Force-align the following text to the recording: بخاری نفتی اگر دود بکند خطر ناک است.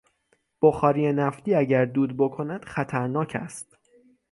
بخاری 0.61 1.13
نفتی 1.13 1.55
اگر 1.55 1.85
دود 1.85 2.17
بکند 2.17 2.65
خطر 2.65 3.07
ناک 3.07 3.35
است. 3.39 3.77